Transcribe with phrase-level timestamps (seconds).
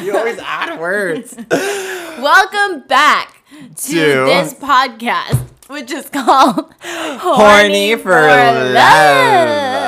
[0.03, 1.35] you always add words.
[1.51, 5.37] welcome back to, To- this podcast,
[5.67, 9.86] which is called Horny for Love.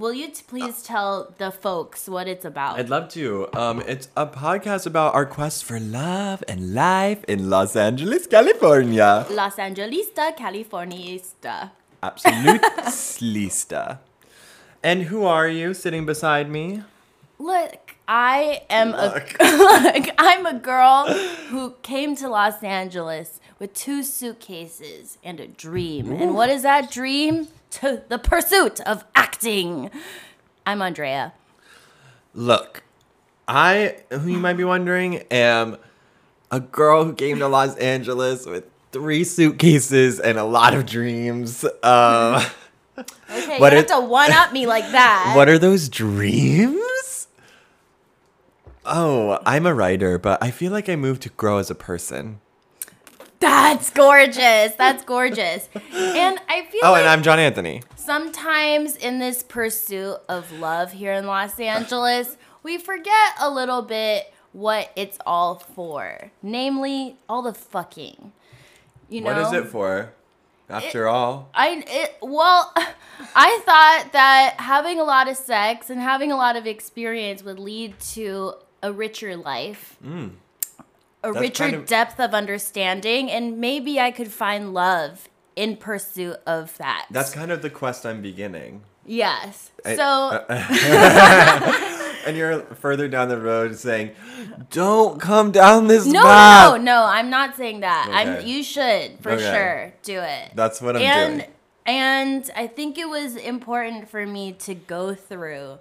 [0.00, 2.78] Will you t- please tell the folks what it's about?
[2.78, 3.48] I'd love to.
[3.52, 9.26] Um, it's a podcast about our quest for love and life in Los Angeles, California.
[9.30, 11.72] Los Angelista, Californiista.
[12.02, 13.98] Absolute slista.
[14.82, 16.82] And who are you sitting beside me?
[17.38, 19.36] Look, I am Look.
[19.38, 19.44] a
[19.98, 21.12] look, I'm a girl
[21.50, 26.10] who came to Los Angeles with two suitcases and a dream.
[26.10, 27.48] And what is that dream?
[27.72, 29.90] To the pursuit of acting.
[30.66, 31.32] I'm Andrea.
[32.34, 32.82] Look,
[33.46, 35.76] I, who you might be wondering, am
[36.50, 41.64] a girl who came to Los Angeles with three suitcases and a lot of dreams.
[41.82, 42.42] Um,
[43.30, 45.32] Okay, What you have to one up me like that.
[45.36, 47.28] what are those dreams?
[48.84, 52.40] Oh, I'm a writer, but I feel like I moved to grow as a person.
[53.40, 54.74] That's gorgeous.
[54.74, 55.68] That's gorgeous.
[55.74, 57.82] And I feel Oh, like and I'm John Anthony.
[57.96, 64.32] sometimes in this pursuit of love here in Los Angeles, we forget a little bit
[64.52, 66.30] what it's all for.
[66.42, 68.32] Namely, all the fucking.
[69.08, 69.32] You know?
[69.32, 70.12] What is it for?
[70.68, 72.72] After all, I it, well,
[73.34, 77.58] I thought that having a lot of sex and having a lot of experience would
[77.58, 79.96] lead to a richer life.
[80.04, 80.32] Mm.
[81.22, 81.32] A.
[81.32, 86.36] That's richer kind of- depth of understanding, and maybe I could find love in pursuit
[86.46, 87.06] of that.
[87.10, 88.82] that's kind of the quest I'm beginning.
[89.04, 89.70] yes.
[89.84, 90.04] I- so
[90.48, 91.86] uh,
[92.26, 94.10] And you're further down the road saying,
[94.70, 98.08] "Don't come down this No, path." no, no, I'm not saying that.
[98.12, 99.42] I'm you should for Okay.
[99.52, 100.52] sure do it.
[100.54, 101.50] That's what I'm and doing.
[101.86, 105.78] and I think it was important for me to go through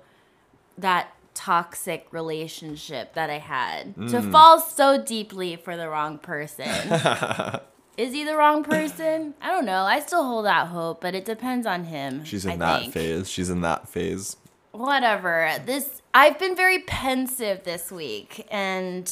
[0.77, 4.31] that toxic relationship that I had to Mm.
[4.31, 6.67] fall so deeply for the wrong person.
[7.97, 9.33] Is he the wrong person?
[9.41, 9.83] I don't know.
[9.83, 12.25] I still hold out hope, but it depends on him.
[12.25, 12.93] She's in I that think.
[12.93, 13.29] phase.
[13.29, 14.35] She's in that phase.
[14.71, 15.51] Whatever.
[15.65, 19.05] This I've been very pensive this week and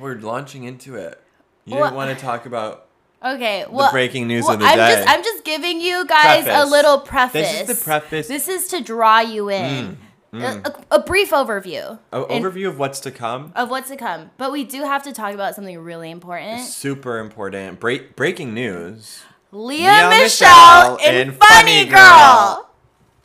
[0.00, 1.20] We're launching into it.
[1.66, 2.86] You Well- didn't want to talk about
[3.24, 4.94] Okay, well, breaking news well, of the I'm day.
[4.96, 7.50] just I'm just giving you guys a little preface.
[7.52, 8.26] This is the preface.
[8.26, 9.96] Mm, This is to draw you in.
[10.42, 13.52] A, a- a brief overview an in- overview of what's to come.
[13.54, 16.60] of what's to come, but we do have to talk about something really important.
[16.62, 17.78] Super important.
[17.80, 19.22] Break breaking news.
[19.52, 21.94] Leah, Lea Michelle, Michele in Funny Girl.
[21.96, 22.60] Girl.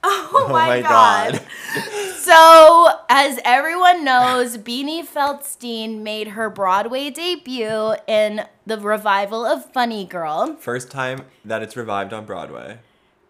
[0.02, 1.42] Oh, oh, my, god.
[2.19, 10.06] So, as everyone knows, Beanie Feldstein made her Broadway debut in the revival of Funny
[10.06, 10.56] Girl.
[10.59, 12.78] First time that it's revived on Broadway.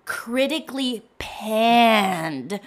[0.05, 2.59] critically panned.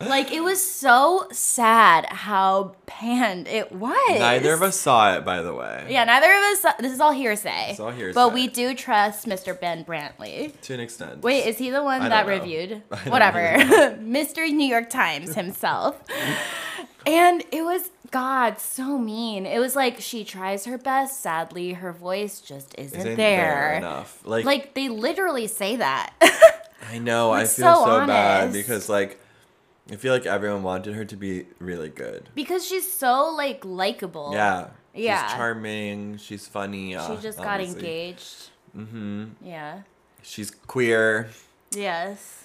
[0.00, 4.18] Like it was so sad how panned it was.
[4.18, 5.86] Neither of us saw it, by the way.
[5.90, 6.60] Yeah, neither of us.
[6.62, 7.72] saw- This is all hearsay.
[7.72, 8.14] It's all hearsay.
[8.14, 9.58] But we do trust Mr.
[9.58, 10.58] Ben Brantley.
[10.62, 11.20] To an extent.
[11.22, 12.82] Wait, is he the one I that reviewed?
[13.08, 13.38] Whatever.
[14.00, 14.50] Mr.
[14.50, 16.02] New York Times himself.
[17.06, 19.44] and it was God so mean.
[19.46, 21.20] It was like she tries her best.
[21.20, 23.74] Sadly, her voice just isn't, Isn't there.
[23.74, 24.20] enough.
[24.24, 26.12] Like, Like they literally say that.
[26.90, 29.20] I know, I feel so so, bad because like
[29.90, 32.28] I feel like everyone wanted her to be really good.
[32.34, 34.30] because she's so like likable.
[34.32, 34.68] Yeah.
[34.94, 35.26] Yeah.
[35.26, 36.90] She's charming, she's funny.
[36.92, 37.78] She uh, just got obviously.
[37.80, 38.50] engaged.
[38.76, 39.24] Mm-hmm.
[39.42, 39.82] Yeah.
[40.22, 41.30] She's queer.
[41.74, 42.44] Yes.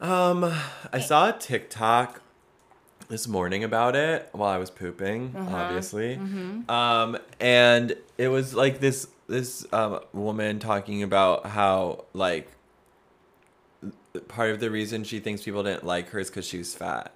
[0.00, 0.52] Um,
[0.92, 2.20] I saw a TikTok
[3.08, 5.56] this morning about it while I was pooping, Uh-huh.
[5.56, 6.16] obviously.
[6.16, 6.70] Mm-hmm.
[6.70, 12.48] Um, and it was like this this um woman talking about how like
[14.20, 17.12] part of the reason she thinks people didn't like her is because she was fat.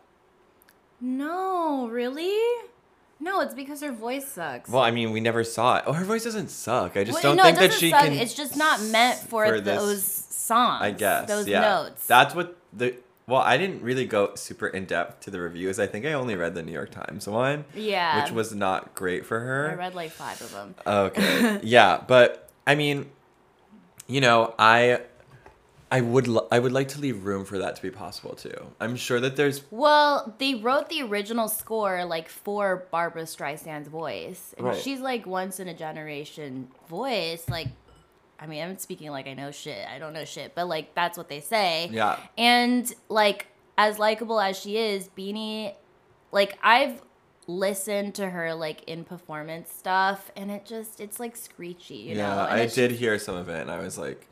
[1.01, 2.37] No, really?
[3.19, 4.71] No, it's because her voice sucks.
[4.71, 5.85] Well, I mean, we never saw it.
[5.87, 6.97] Oh, her voice doesn't suck.
[6.97, 8.05] I just Well, don't no, think it that doesn't she suck.
[8.05, 8.13] can.
[8.15, 10.83] It's just not meant for, for this- those songs.
[10.83, 11.29] I guess.
[11.29, 11.61] those yeah.
[11.61, 12.07] notes.
[12.07, 12.95] That's what the.
[13.27, 15.79] Well, I didn't really go super in depth to the reviews.
[15.79, 17.65] I think I only read the New York Times one.
[17.77, 18.23] Yeah.
[18.25, 19.71] Which was not great for her.
[19.71, 20.75] I read like five of them.
[20.85, 21.61] Okay.
[21.63, 23.09] yeah, but I mean,
[24.09, 25.03] you know, I
[25.93, 28.55] I would l- I would like to leave room for that to be possible too.
[28.79, 34.55] I'm sure that there's Well, they wrote the original score like for Barbra Streisand's voice.
[34.57, 34.77] And Right.
[34.81, 37.49] she's like once in a generation voice.
[37.49, 37.69] Like,
[38.39, 39.85] I mean, I'm speaking like I know shit.
[39.89, 41.89] I don't know shit, but like that's what they say.
[41.93, 42.19] yeah.
[42.39, 45.75] And like as likable as she is, Beanie
[46.31, 47.03] like I've
[47.49, 52.21] listened to her like in performance stuff, and it just it's like screechy, you know.
[52.21, 54.29] yeah, And I it's did hear some of it, and I was like,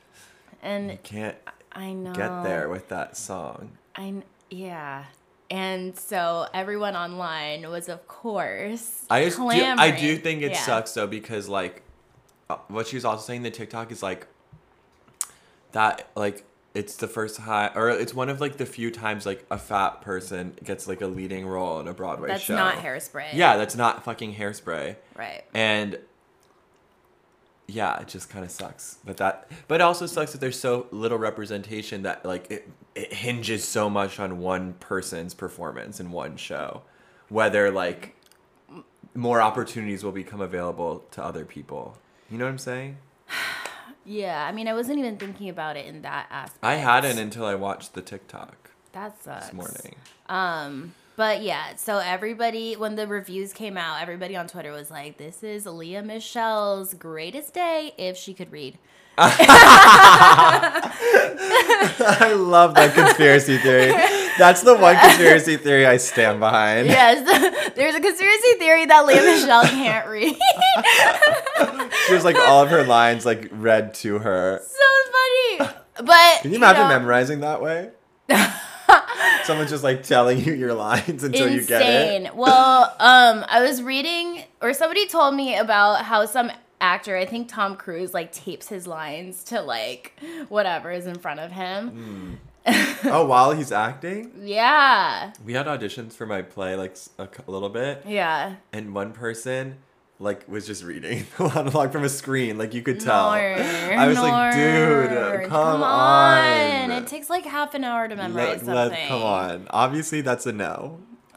[0.63, 1.37] and you can't
[1.73, 3.73] I know get there with that song.
[3.95, 5.05] I yeah.
[5.51, 10.61] And so everyone online was, of course, I just do, I do think it Yeah.
[10.61, 11.83] sucks though because like
[12.51, 14.27] uh, what she was also saying the TikTok is like
[15.73, 16.45] that like
[16.75, 20.01] it's the first time or it's one of like the few times like a fat
[20.03, 22.55] person gets like a leading role in a Broadway That's show.
[22.55, 23.33] That's not hairspray.
[23.33, 24.97] Yeah, that's not fucking hairspray.
[25.17, 25.45] Right.
[25.55, 25.99] And
[27.69, 28.99] yeah, it just kind of sucks.
[29.05, 33.13] But that but it also sucks that there's so little representation that like it it
[33.13, 36.83] hinges so much on one person's performance in one show.
[37.29, 38.17] Whether like
[39.15, 41.99] more opportunities will become available to other people.
[42.31, 42.97] You know what I'm saying?
[44.05, 44.47] Yeah.
[44.49, 46.65] I mean, I wasn't even thinking about it in that aspect.
[46.65, 49.47] I hadn't until I watched the TikTok That sucks.
[49.47, 49.97] this morning.
[50.31, 55.19] Um, but yeah, so everybody, when the reviews came out, everybody on Twitter was like,
[55.19, 58.79] "This is Lea Michele's greatest day if she could read."
[59.19, 59.33] I
[62.37, 63.91] love that conspiracy theory.
[64.39, 66.87] That's the one conspiracy theory I stand behind.
[66.87, 70.37] yes, there's a conspiracy theory that Leah Michelle can't read.
[72.07, 74.63] She was like all of her lines like read to her.
[74.65, 74.85] so
[75.59, 75.73] funny.
[75.97, 77.91] But Can you imagine know, memorizing that way?
[79.49, 82.23] Someone's just like telling you your lines until you get it.
[82.23, 82.37] Insane.
[82.37, 86.53] Well, um, I was reading, or somebody told me about how some
[86.83, 90.13] actor, I think Tom Cruise, like tapes his lines to like
[90.51, 92.39] whatever is in front of him.
[93.05, 97.71] Oh, while he's acting, Yeah, we had auditions for my play like a, cou- little
[97.71, 98.57] bit, yeah.
[98.75, 99.79] and one person
[100.21, 103.29] like was just reading the monologue from a screen, like you could tell.
[103.31, 105.47] I was like, dude, nor.
[105.49, 106.91] come, on.
[106.91, 109.09] It takes like half an hour to memorize Let- let- something.
[109.09, 109.67] come on.
[109.71, 111.01] Obviously, that's a no.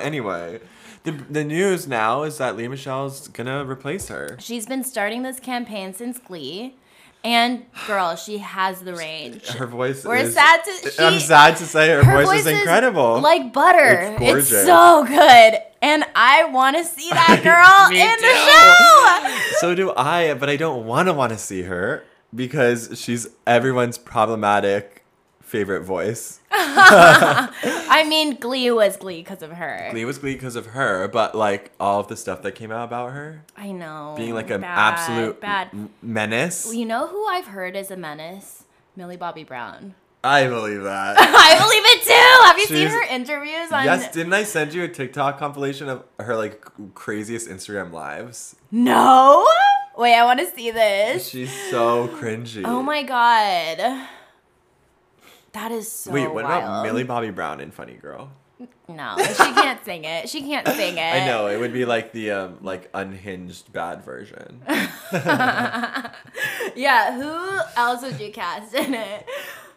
[0.00, 0.60] anyway,
[1.02, 4.36] the the news now is that Lea Michele's gonna replace her.
[4.38, 6.76] She's been starting this campaign since Glee,
[7.24, 9.48] and girl, she has the range.
[9.48, 10.04] Her voice.
[10.04, 13.20] We're is, sad to- I'm sad to say her, Her voice, is incredible.
[13.20, 14.16] like butter.
[14.20, 18.22] It's It's, so good, and I want to see that girl in too.
[18.22, 19.58] the show.
[19.60, 22.04] so do I, but I don't want to want to see her
[22.34, 25.04] because she's everyone's problematic
[25.40, 26.38] favorite voice.
[26.52, 29.88] I mean, Glee was Glee because of her.
[29.90, 32.84] Glee was Glee because of her, but like all of the stuff that came out
[32.84, 34.14] about her I know.
[34.16, 35.68] being like an Bad, absolute bad.
[35.72, 36.72] m- menace.
[36.72, 38.64] You know who I've heard is a menace?
[38.96, 39.94] Millie Bobby Brown.
[40.22, 41.16] I believe that.
[41.18, 42.46] I believe it too.
[42.46, 43.84] Have you seen her interviews on?
[43.84, 46.62] yes, didn't I send you a TikTok compilation of her like
[46.94, 48.56] craziest Instagram lives?
[48.70, 49.46] No.
[49.96, 51.28] Wait, I want to see this.
[51.28, 52.62] She's so cringy.
[52.64, 54.06] Oh my god.
[55.52, 56.84] That is so Wait, what about.
[56.84, 58.30] Millie Bobby Brown in Funny Girl?
[58.88, 60.28] No, she can't sing it.
[60.28, 61.00] She can't sing it.
[61.00, 64.62] I know it would be like the um like unhinged bad version.
[66.76, 69.26] Yeah, who else would you cast in it?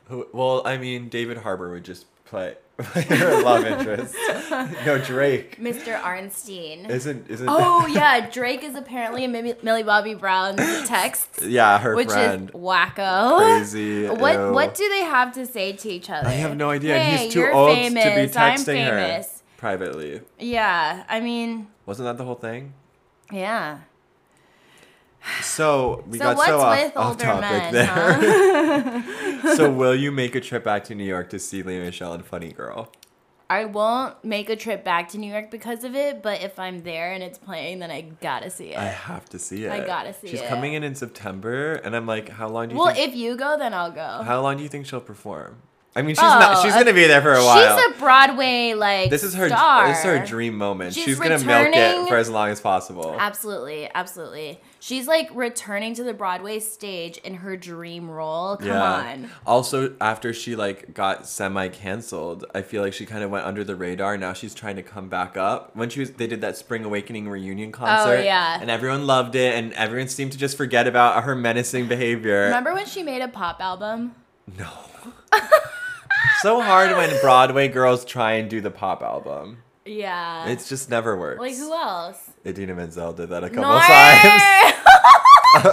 [0.09, 4.15] Who- well, I mean, David Harbour would just play her love interest.
[4.85, 5.99] no, Drake Mr.
[6.01, 6.89] Arnstein.
[6.89, 7.47] isn't isn't.
[7.47, 12.49] Oh yeah, Drake is apparently in Millie Millie Bobby Brown's text, yeah, her which friend.
[12.49, 13.37] is wacko.
[13.37, 14.07] Crazy.
[14.07, 14.51] What ew.
[14.53, 16.27] what do they have to say to each other?
[16.27, 16.97] I have no idea.
[16.99, 19.23] Hey, he's too old famous, to be I'm texting her
[19.57, 20.21] privately.
[20.39, 22.73] Yeah, I mean, Wasn't that the whole thing?
[23.31, 23.79] yeah.
[25.41, 29.55] So we So got what's so off, with off older topic men, there.
[29.55, 32.25] so will you make a trip back to New York to see Lea Michele and
[32.25, 32.91] Funny Girl?
[33.49, 36.81] I won't make a trip back to New York because of it, but if I'm
[36.83, 38.77] there and it's playing, then I gotta see it.
[38.77, 39.71] I have to see it.
[39.71, 40.41] I gotta see She's it.
[40.43, 43.09] She's coming in in September, and I'm like, how long do you well, think?
[43.09, 44.23] if you go, then I'll go.
[44.23, 45.57] how long do you think she'll perform?
[45.95, 46.57] I mean, she's not.
[46.57, 47.77] Oh, She's uh, gonna be there for a while.
[47.77, 49.47] She's a Broadway like this is her.
[49.47, 49.87] star.
[49.87, 50.95] This is her dream moment.
[50.95, 53.15] She's She's, gonna milk it for as long as possible.
[53.19, 54.59] Absolutely, absolutely.
[54.83, 58.57] She's like returning to the Broadway stage in her dream role.
[58.57, 59.29] Come on.
[59.47, 63.63] Also, after she like got semi canceled, I feel like she kind of went under
[63.63, 64.17] the radar.
[64.17, 65.73] Now she's trying to come back up.
[65.73, 68.17] When she was, they did that Spring Awakening reunion oh, concert.
[68.17, 68.57] Oh, yeah.
[68.59, 72.41] And everyone loved it, and everyone seemed to just forget about her menacing behavior.
[72.41, 74.13] Remember when she made a pop album?
[74.57, 74.69] No.
[76.41, 79.62] so hard when Broadway girls try and do the pop album.
[79.85, 80.47] Yeah.
[80.47, 81.39] It's just never works.
[81.39, 82.29] like who else?
[82.45, 83.79] Idina Menzel did that a couple No!
[83.79, 84.73] times.
[85.55, 85.63] of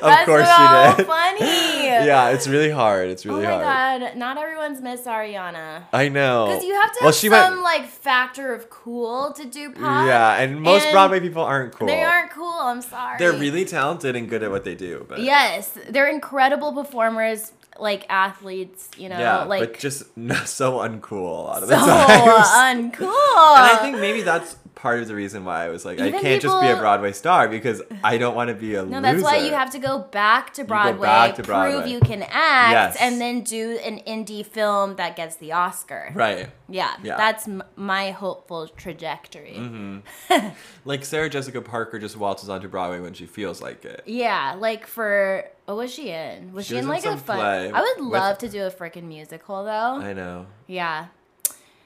[0.00, 1.06] That's course so she did.
[1.06, 1.84] funny.
[1.84, 3.08] yeah, it's really hard.
[3.10, 3.60] It's really hard.
[3.62, 4.00] oh my hard.
[4.00, 5.82] god, not everyone's Miss Ariana.
[5.92, 6.46] I know.
[6.46, 9.70] Because you have to Well, have she some went- like factor of cool to do
[9.72, 10.06] pop.
[10.06, 11.86] Yeah, and most and Broadway people aren't cool.
[11.88, 12.46] They aren't cool.
[12.50, 13.18] I'm sorry.
[13.18, 17.52] They're really talented and good at what they do, but Yes, they're incredible performers.
[17.80, 20.04] Like athletes, you know, yeah, like but just
[20.46, 22.48] so uncool a lot of so the times.
[22.48, 23.02] uncool.
[23.56, 26.40] and I think maybe that's part of the reason why I was like, I can't
[26.40, 29.00] just be a Broadway star because I don't want to be a No, loser.
[29.00, 32.72] that's why you have to go back to Broadway, back to prove you can act,
[32.72, 32.96] Yes.
[32.98, 36.10] and then do an indie film that gets the Oscar.
[36.14, 36.48] Right.
[36.68, 37.16] Yeah, Yeah.
[37.16, 39.56] that's m- my hopeful trajectory.
[39.58, 40.48] Mm-hmm.
[40.86, 44.02] Like Sarah Jessica Parker just waltzes onto Broadway when she feels like it.
[44.06, 46.52] Yeah, like for what was she in?
[46.54, 47.36] Was She she, was in in like a some fun?
[47.38, 49.70] play I would with- love to do a freaking musical though.
[50.00, 50.46] I know.
[50.66, 51.06] yeah.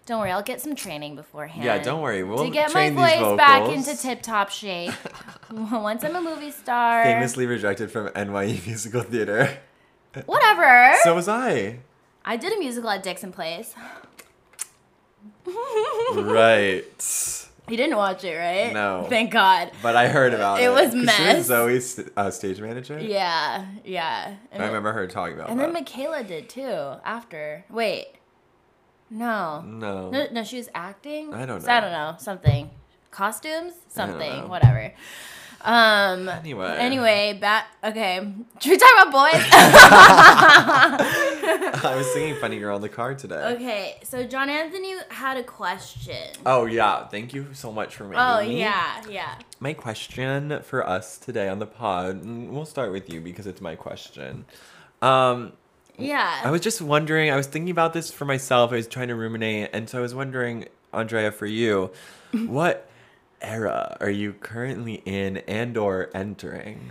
[0.06, 1.64] Don't worry, I'll get some training beforehand.
[1.64, 2.22] Yeah, don't worry.
[2.22, 4.92] We'll to get my train these voice back into tip top shape.
[5.50, 7.04] Once I'm a movie star.
[7.04, 9.58] Famously rejected from NYU Musical Theater.
[10.26, 10.94] Whatever.
[11.02, 11.78] So was I.
[12.24, 13.74] I did a musical at Dixon Place.
[16.14, 16.84] right.
[17.68, 18.72] You didn't watch it, right?
[18.72, 19.06] No.
[19.08, 19.70] Thank God.
[19.82, 20.64] But I heard about it.
[20.64, 21.36] It was mess.
[21.36, 22.98] was Zoe's uh, stage manager.
[23.00, 24.36] Yeah, yeah.
[24.52, 25.52] And, I remember her talking about it.
[25.52, 25.64] and that.
[25.64, 27.64] then Michaela did too after.
[27.70, 28.06] Wait.
[29.14, 29.62] No.
[29.62, 30.10] no.
[30.10, 31.32] No, no, she was acting.
[31.32, 31.80] I don't So I know.
[31.82, 32.14] don't know.
[32.18, 32.70] Something.
[33.10, 33.72] Costumes?
[33.88, 34.48] Something.
[34.48, 34.92] Whatever.
[35.62, 36.28] Um.
[36.28, 36.76] Anyway.
[36.78, 37.68] Anyway, back.
[37.82, 38.16] Okay.
[38.60, 39.42] Should we talk about boys?
[41.84, 43.54] I was singing Funny Girl in the car today.
[43.54, 43.96] okay.
[44.02, 46.32] So John Anthony had a question.
[46.44, 48.58] Oh yeah, thank you so much for making Oh me.
[48.60, 49.36] yeah, yeah.
[49.60, 53.60] My question for us today on the pod, and we'll start with you because it's
[53.60, 54.44] my question.
[55.02, 55.52] Um,
[55.98, 56.40] Yeah.
[56.42, 58.72] I was just wondering, I was thinking about this for myself.
[58.72, 61.90] I was trying to ruminate, and so I was wondering, Andrea, for you,
[62.32, 62.88] what
[63.40, 66.90] era are you currently in and or entering?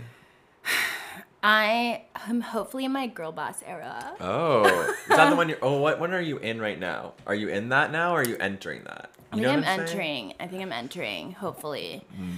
[1.42, 4.14] I am hopefully in my girl boss era.
[4.18, 5.58] Oh, is that the one you're?
[5.60, 7.12] Oh, what one are you in right now?
[7.26, 9.10] Are you in that now, or are you entering that?
[9.30, 9.80] I think I'm saying?
[9.80, 10.34] entering.
[10.40, 11.32] I think I'm entering.
[11.32, 12.02] Hopefully.
[12.16, 12.30] Hmm.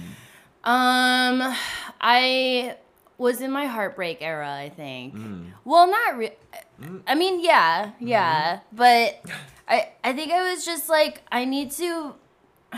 [0.69, 1.55] Um,
[2.01, 2.75] I
[3.17, 4.49] was in my heartbreak era.
[4.51, 5.13] I think.
[5.13, 5.45] Hmm.
[5.65, 6.17] Well, not.
[6.17, 6.35] Re-
[7.07, 8.07] I mean, yeah, Mm-hmm.
[8.07, 9.19] yeah, but
[9.67, 12.15] I I think I was just like I need to.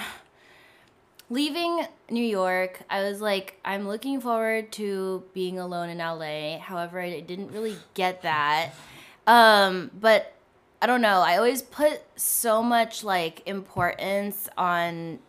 [1.31, 6.58] Leaving New York, I was like, I'm looking forward to being alone in LA.
[6.58, 8.72] However, I didn't really get that.
[9.27, 10.34] Um, but
[10.81, 11.19] I don't know.
[11.22, 15.19] I always put so much like importance on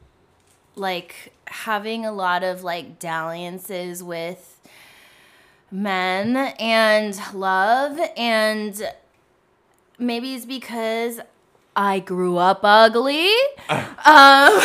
[0.75, 4.59] like having a lot of like dalliances with
[5.71, 8.83] men and love and
[9.99, 11.21] maybe it's because
[11.77, 13.29] I grew up ugly.
[13.69, 13.77] um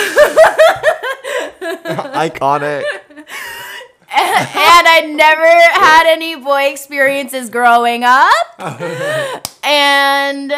[2.16, 2.84] Iconic.
[4.18, 9.48] and I never had any boy experiences growing up.
[9.64, 10.52] and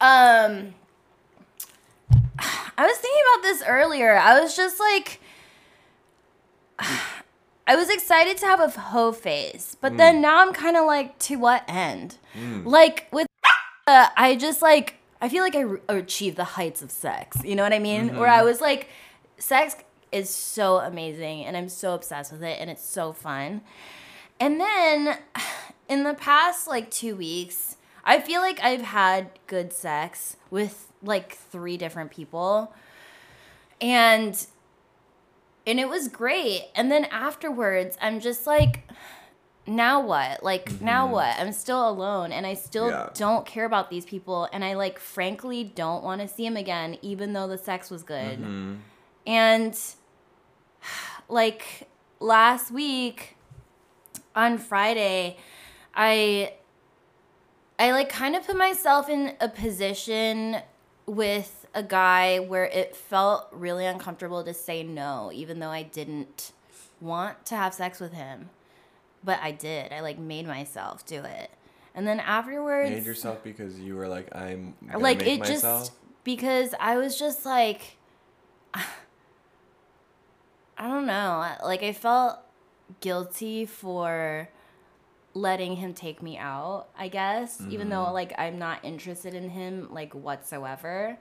[0.00, 0.74] um
[2.76, 4.16] I was thinking about this earlier.
[4.16, 5.20] I was just like
[7.66, 9.96] I was excited to have a hoe phase, but mm.
[9.96, 12.18] then now I'm kind of like to what end?
[12.38, 12.66] Mm.
[12.66, 13.26] Like with
[13.86, 17.42] uh, I just like I feel like I re- achieved the heights of sex.
[17.42, 18.16] You know what I mean?
[18.16, 18.46] Where I mm-hmm.
[18.46, 18.88] was like
[19.38, 19.76] sex
[20.12, 23.62] is so amazing and I'm so obsessed with it and it's so fun.
[24.38, 25.18] And then
[25.88, 31.34] in the past like 2 weeks, I feel like I've had good sex with like
[31.34, 32.74] three different people.
[33.80, 34.46] And
[35.66, 36.68] and it was great.
[36.74, 38.88] And then afterwards, I'm just like
[39.66, 40.42] now what?
[40.42, 41.38] Like now what?
[41.38, 43.08] I'm still alone and I still Yeah.
[43.14, 46.98] don't care about these people and I like frankly don't want to see them again
[47.00, 48.38] even though the sex was good.
[48.40, 48.74] Mm-hmm.
[49.26, 49.78] And
[51.28, 51.88] like
[52.20, 53.36] last week
[54.36, 55.38] on Friday,
[55.94, 56.54] I
[57.78, 60.58] I like kind of put myself in a position
[61.06, 66.52] with a guy where it felt really uncomfortable to say no even though I didn't
[67.00, 68.50] want to have sex with him.
[69.22, 69.92] But I did.
[69.92, 71.50] I like made myself do it.
[71.94, 75.82] And then afterwards Made yourself because you were like, I'm like it myself.
[75.84, 75.92] just
[76.24, 77.96] because I was just like
[78.74, 78.84] I
[80.88, 81.54] don't know.
[81.64, 82.38] Like I felt
[83.00, 84.48] guilty for
[85.32, 88.14] letting him take me out, I guess, even though Mm-hmm.
[88.14, 91.18] like I'm not interested in him like whatsoever.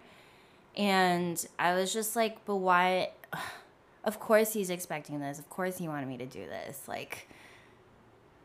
[0.75, 3.11] And I was just like, but why
[4.03, 5.39] of course he's expecting this.
[5.39, 6.87] Of course he wanted me to do this.
[6.87, 7.27] Like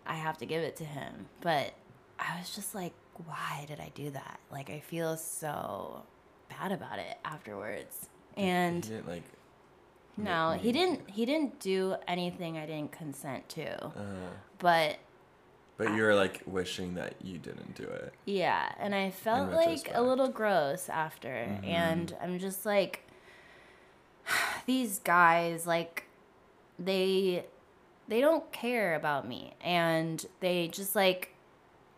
[0.07, 1.27] I have to give it to him.
[1.41, 1.73] But
[2.19, 2.93] I was just like,
[3.27, 4.41] why did I do that?
[4.51, 6.03] Like I feel so
[6.49, 8.09] bad about it afterwards.
[8.37, 9.25] And like,
[10.17, 13.87] no, he didn't he didn't do anything I didn't consent to.
[13.87, 13.91] uh,
[14.59, 14.99] But
[15.79, 18.13] but you were like wishing that you didn't do it.
[18.27, 21.29] yeah, and I felt like a little gross after.
[21.29, 21.65] Mm-hmm.
[21.65, 23.05] And I'm just like
[24.67, 26.05] these guys like
[26.79, 27.47] they
[28.09, 31.35] they don't care about me and they just like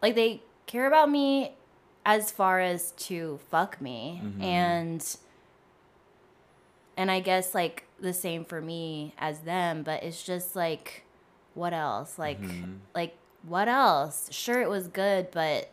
[0.02, 1.52] like they care about me
[2.06, 4.42] as far as to fuck me Mm-hmm.
[4.42, 5.16] and
[6.96, 11.04] and I guess like the same for me as them, but it's just like
[11.54, 12.18] what else?
[12.18, 12.74] Like Mm-hmm.
[12.94, 14.28] like what else?
[14.30, 15.70] Sure it was good, but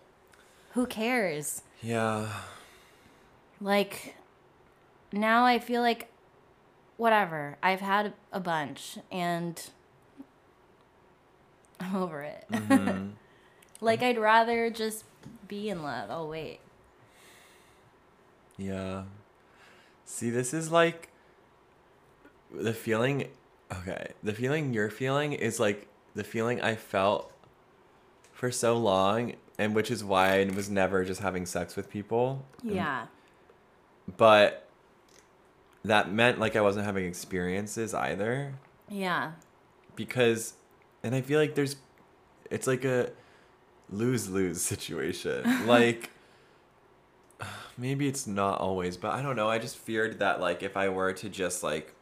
[0.71, 1.63] who cares?
[1.81, 2.27] Yeah.
[3.59, 4.15] Like
[5.11, 6.09] now I feel like
[6.97, 7.57] whatever.
[7.61, 9.61] I've had a bunch and
[11.79, 12.45] I'm over it.
[12.51, 13.09] Mm-hmm.
[13.81, 15.03] like I'd rather just
[15.47, 16.09] be in love.
[16.11, 16.59] Oh wait.
[18.57, 19.03] Yeah.
[20.05, 21.09] See, this is like
[22.53, 23.29] the feeling.
[23.71, 27.31] Okay, the feeling you're feeling is like the feeling I felt
[28.37, 32.45] for so long, and which is why I was never just having sex with people.
[32.63, 33.07] Yeah.
[34.15, 34.67] But
[35.83, 38.53] that meant like I wasn't having experiences either
[38.89, 39.31] Yeah.
[39.95, 40.53] because,
[41.03, 41.77] and I feel like there's,
[42.51, 43.09] it's like a
[43.89, 45.65] lose lose situation.
[45.67, 46.11] like,
[47.75, 49.49] maybe it's not always, but I don't know.
[49.49, 51.93] I just feared that like if I were to just like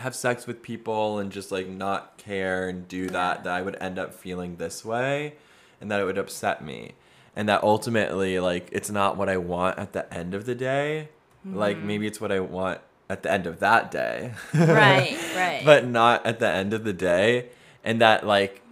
[0.00, 3.76] have sex with people and just like not care and do that, that I would
[3.80, 5.34] end up feeling this way
[5.80, 6.92] and that it would upset me.
[7.36, 11.08] And that ultimately, like, it's not what I want at the end of the day.
[11.44, 11.86] Like, mm-hmm.
[11.86, 14.32] maybe it's what I want at the end of that day.
[14.52, 15.62] Right, right.
[15.64, 17.50] but not at the end of the day.
[17.84, 18.62] And that, like,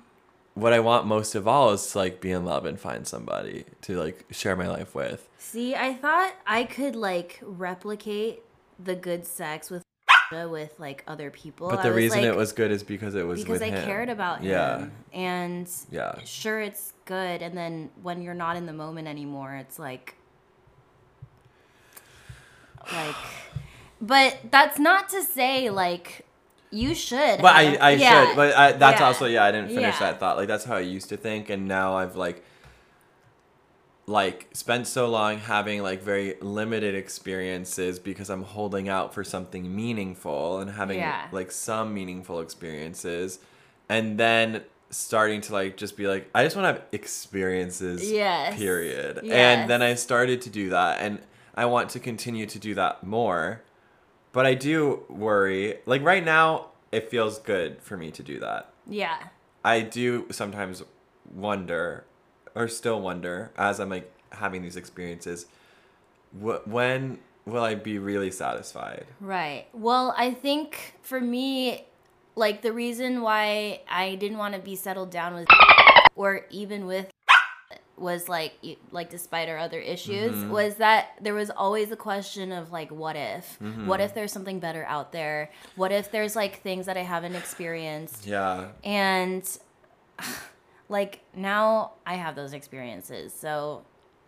[0.54, 3.64] what I want most of all is to, like, be in love and find somebody
[3.82, 5.28] to, like, share my life with.
[5.38, 8.42] See, I thought I could like replicate
[8.78, 9.82] the good sex with
[10.32, 11.68] with like other people.
[11.70, 13.85] But the reason like, it was good is because it was because with I him.
[13.85, 14.78] cared about Yeah.
[14.80, 14.92] him.
[15.12, 16.18] And Yeah.
[16.25, 20.16] sure it's good and then when you're not in the moment anymore, it's like
[22.92, 23.14] like
[24.00, 26.25] but that's not to say like
[26.70, 27.40] you should.
[27.40, 28.26] But I, have- I yeah.
[28.26, 28.37] should.
[28.37, 29.06] But I, that's Yeah.
[29.06, 29.44] also yeah.
[29.44, 30.11] I didn't finish Yeah.
[30.11, 30.37] that thought.
[30.37, 32.44] Like that's how I used to think, and now I've like,
[34.08, 39.76] like spent so long having like very limited experiences because I'm holding out for something
[39.76, 41.28] meaningful and having Yeah.
[41.30, 43.38] like some meaningful experiences,
[43.88, 48.10] and then starting to like just be like I just want to have experiences.
[48.10, 48.56] Yes.
[48.56, 49.21] Period.
[49.23, 49.34] Yes.
[49.34, 51.21] And then I started to do that, and
[51.54, 53.62] I want to continue to do that more.
[54.32, 55.80] But I do worry.
[55.86, 58.73] Like right now, it feels good for me to do that.
[58.86, 59.18] Yeah.
[59.64, 60.82] I do sometimes
[61.34, 62.04] wonder,
[62.58, 65.47] or still wonder, as I'm like having these experiences,
[66.42, 69.06] wh- when will I be really satisfied?
[69.21, 69.66] Right.
[69.73, 71.84] Well, I think for me,
[72.34, 75.49] like the reason why I didn't want to be settled down with
[76.16, 77.08] or even with
[77.97, 78.52] was like
[78.92, 80.50] like despite our other issues Mm-hmm.
[80.50, 83.86] was that there was always a question of like what if Mm-hmm.
[83.88, 87.34] what if there's something better out there what if there's like things that i haven't
[87.34, 88.68] experienced Yeah.
[88.84, 89.42] and
[90.88, 93.82] like now i have those experiences so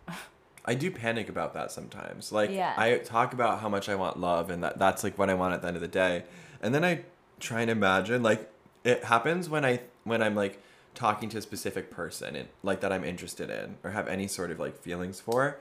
[0.63, 2.31] I do panic about that sometimes.
[2.31, 2.73] Like Yeah.
[2.77, 5.53] I talk about how much I want love and that that's like what I want
[5.53, 6.23] at the end of the day.
[6.61, 7.03] And then I
[7.39, 8.47] try and imagine like
[8.83, 10.61] it happens when I when I'm like
[10.93, 14.51] talking to a specific person and like that I'm interested in or have any sort
[14.51, 15.59] of like feelings for.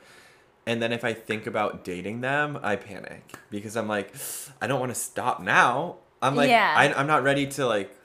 [0.66, 4.14] And then if I think about dating them, I panic because I'm like
[4.60, 5.96] I don't want to stop now.
[6.20, 6.74] I'm like Yeah.
[6.76, 7.96] I, I'm not ready to like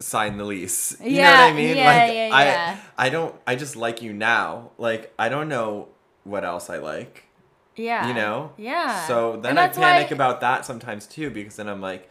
[0.00, 0.96] sign the lease.
[1.00, 1.76] You know Yeah, what I mean?
[1.76, 2.76] yeah, like yeah, I yeah.
[2.98, 4.70] I don't I just like you now.
[4.78, 5.88] Like I don't know
[6.24, 7.24] what else I like.
[7.76, 8.52] yeah You know?
[8.56, 12.08] yeah So then I that's why- panic about that sometimes too because then I'm like,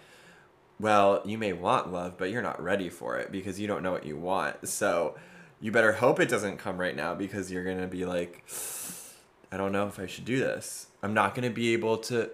[0.79, 3.91] well, you may want love, but you're not ready for it because you don't know
[3.91, 4.67] what you want.
[4.67, 5.15] So
[5.61, 8.43] you better hope it doesn't come right now because you're going to be like,
[9.51, 10.87] I don't know if I should do this.
[11.01, 12.29] I'm not going to be able to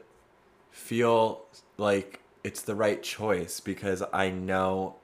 [0.71, 1.45] feel
[1.77, 4.95] like it's the right choice because I know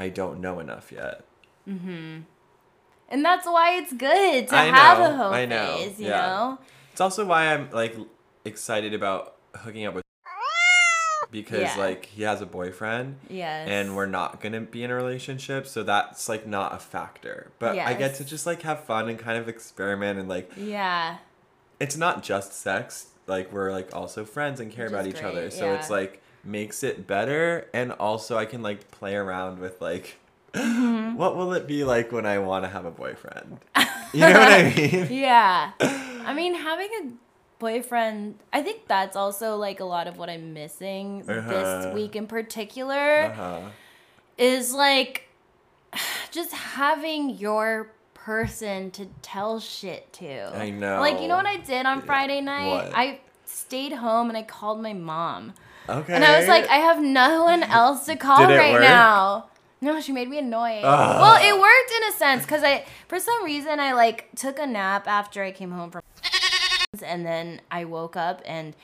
[0.00, 1.24] I don't know enough yet.
[1.68, 2.22] Mhm.
[3.10, 6.08] And that's why it's good to I have know, a hoe I know, phase, you
[6.08, 6.26] yeah.
[6.26, 6.58] know?
[6.92, 7.94] It's also why I'm like
[8.44, 10.04] excited about hooking up with
[11.30, 11.76] because Yeah.
[11.76, 13.68] like he has a boyfriend Yes.
[13.68, 17.52] and we're not gonna be in a relationship, so that's like not a factor.
[17.60, 21.18] But I get to just like have fun and kind of experiment and like Yeah.
[21.78, 23.08] it's not just sex.
[23.26, 25.42] Like we're like also friends and care Which about each other.
[25.42, 29.80] great, So it's like makes it better and also I can like play around with
[29.80, 30.16] like
[30.52, 31.14] Mm-hmm.
[31.16, 33.58] what will it be like when I want to have a boyfriend?
[34.12, 35.06] You know what I mean?
[35.08, 35.70] Yeah.
[35.80, 37.10] I mean, having a
[37.60, 41.48] boyfriend, I think that's also like a lot of what I'm missing Uh-huh.
[41.48, 43.60] this week in particular Uh-huh.
[44.38, 45.28] is like
[46.32, 50.50] just having your person to tell shit to.
[50.56, 50.98] I know.
[51.00, 52.70] Like, you know what I did on Friday night?
[52.70, 52.92] What?
[52.92, 55.52] I stayed home and I called my mom.
[55.98, 56.14] Okay.
[56.14, 58.82] And I was like, I have no one else to call Did it right work?
[58.82, 59.46] now.
[59.82, 60.84] No, she made me annoying.
[60.84, 61.20] Ugh.
[61.20, 64.66] Well, it worked in a sense because I, for some reason, I like took a
[64.66, 66.02] nap after I came home from,
[67.02, 68.74] and then I woke up and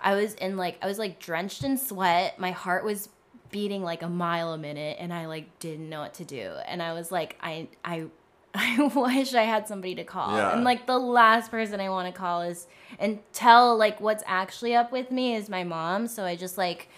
[0.00, 2.38] I was in like I was like drenched in sweat.
[2.38, 3.08] My heart was
[3.50, 6.52] beating like a mile a minute, and I like didn't know what to do.
[6.66, 8.04] And I was like, I I.
[8.54, 10.36] I wish I had somebody to call.
[10.36, 10.52] Yeah.
[10.54, 12.66] And like the last person I want to call is
[12.98, 16.08] and tell like what's actually up with me is my mom.
[16.08, 16.88] So I just like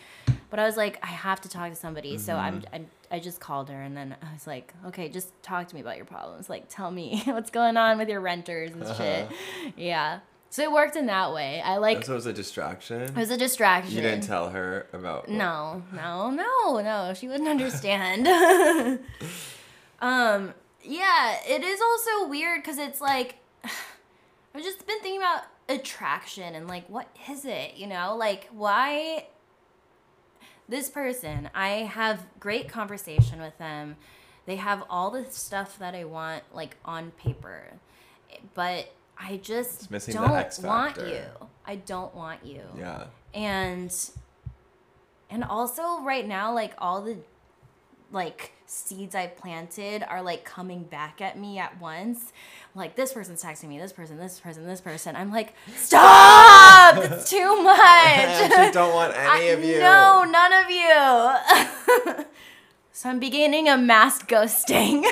[0.52, 2.18] but I was like, I have to talk to somebody.
[2.18, 5.66] So I'm, I'm, I just called her and then I was like, okay, just talk
[5.68, 6.50] to me about your problems.
[6.50, 9.28] Like, tell me what's going on with your renters and shit.
[9.78, 10.20] Yeah.
[10.50, 11.62] So it worked in that way.
[11.62, 13.00] I like, So it was a distraction.
[13.00, 13.94] it was a distraction.
[13.94, 15.30] you didn't tell her about.
[15.30, 17.14] No, no, no, no.
[17.14, 18.28] She wouldn't understand.
[20.02, 23.36] um, yeah, it is also weird because it's like
[24.54, 27.74] I've just been thinking about attraction and like what is it?
[27.76, 29.26] You know, like why
[30.68, 33.96] this person, I have great conversation with them.
[34.46, 37.74] They have all the stuff that I want like on paper.
[38.54, 41.22] But I just It's missing the don't want you.
[41.64, 43.04] I don't want you Yeah.
[43.34, 43.94] and
[45.30, 47.18] and also right now like all the
[48.12, 52.33] like seeds I've planted are like coming back at me at once
[52.75, 57.29] like this person's texting me this person this person this person i'm like stop it's
[57.37, 59.79] too much I just don't want any I- of you.
[59.81, 62.25] no none of you
[62.92, 65.05] so i'm beginning a mass ghosting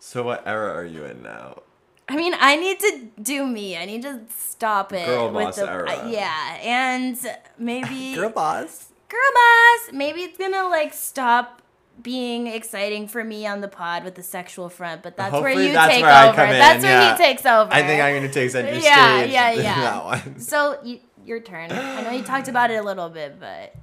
[0.00, 1.62] So what era are you in now?
[2.08, 3.76] I mean, I need to do me.
[3.76, 5.04] I need to stop it.
[5.04, 6.08] Girl with boss the, era.
[6.08, 7.18] yeah, and
[7.58, 8.87] maybe Girl boss.
[9.08, 9.92] Girl boss.
[9.92, 11.62] Maybe it's gonna like stop
[12.02, 15.72] being exciting for me on the pod with the sexual front, but that's where you
[15.72, 16.36] that's take where I over.
[16.36, 17.12] come in, That's where yeah.
[17.16, 17.72] he takes over.
[17.72, 19.32] I think I'm gonna take center Yeah, stage.
[19.32, 20.22] yeah, in yeah.
[20.38, 21.72] So you, your turn.
[21.72, 23.74] I know you talked about it a little bit, but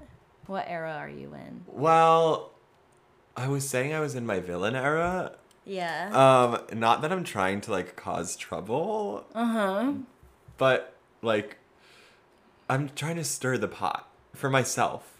[0.47, 1.63] what era are you in?
[1.67, 2.51] Well,
[3.35, 5.33] I was saying I was in my villain era.
[5.65, 6.09] Yeah.
[6.71, 9.93] Um, not that I'm trying to like cause trouble, Uh huh.
[10.57, 11.57] but like
[12.69, 15.14] I'm trying to stir the pot for myself.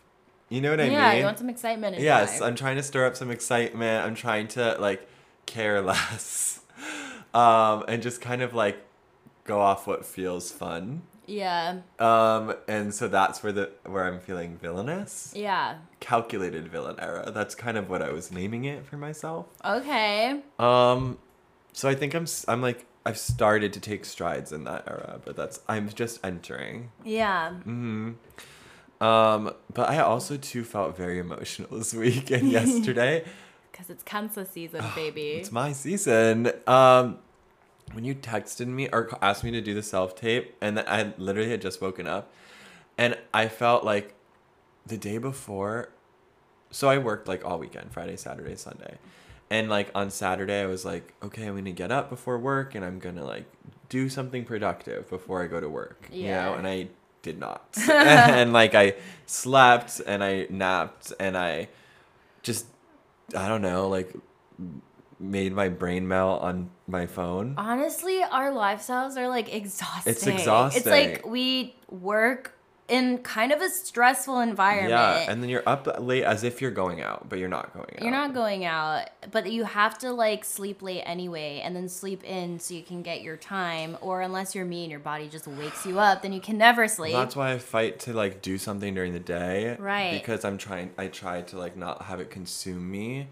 [0.50, 0.94] You know what I mean?
[0.94, 4.06] yeah, you want some excitement in yes, your I'm trying to stir up some excitement.
[4.06, 5.08] I'm trying to like
[5.46, 6.62] care less.
[7.34, 8.78] Um, and just kind of like
[9.44, 11.02] go off what feels fun.
[11.28, 11.80] Yeah.
[12.00, 15.34] Um, and so that's where the where I'm feeling villainous.
[15.36, 15.78] Yeah.
[16.00, 17.32] Calculated villain era.
[17.32, 19.48] That's kind of what I was naming it for myself.
[19.64, 20.42] Okay.
[20.60, 21.18] Um,
[21.74, 25.36] so I think I'm I'm like I've started to take strides in that era, but
[25.36, 26.92] that's I'm just entering.
[27.04, 27.52] Yeah.
[27.54, 28.14] hmm
[29.06, 33.24] Um, but I also too felt very emotional this week and yesterday.
[33.72, 35.22] Because it's cancer season, baby.
[35.34, 36.52] It's my season.
[36.66, 37.20] Um,
[37.94, 41.14] when you texted me or asked me to do the self tape, and then I
[41.18, 42.32] literally had just woken up,
[42.98, 44.16] and I felt like
[44.86, 45.90] the day before.
[46.72, 48.98] So I worked like all weekend, Friday, Saturday, Sunday,
[49.50, 52.84] and like on Saturday I was like, okay, I'm gonna get up before work, and
[52.84, 53.46] I'm gonna like
[53.90, 56.10] do something productive before I go to work.
[56.12, 56.58] You know, Yeah.
[56.58, 56.88] and I
[57.26, 58.94] did not, and like I
[59.26, 61.70] slept and I napped and I
[62.44, 62.68] just
[63.36, 64.16] I don't know, like
[65.20, 67.56] made my brain melt on my phone.
[67.58, 70.12] Honestly, our lifestyles are like exhausting.
[70.12, 70.82] It's exhausting.
[70.82, 72.55] It's like we work
[72.88, 74.92] in kind of a stressful environment.
[74.92, 77.90] Yeah, and then you're up late as if you're going out, but you're not going
[77.96, 78.02] out.
[78.04, 82.24] you're not going out, but you have to like sleep late anyway and then sleep
[82.24, 83.98] in so you can get your time.
[84.02, 86.88] Or unless you're me and your body just wakes you up, then you can never
[86.88, 87.14] sleep.
[87.14, 89.76] That's why I fight to like do something during the day.
[89.80, 90.12] Right.
[90.14, 93.28] Because I'm trying I try to like not have it consume me.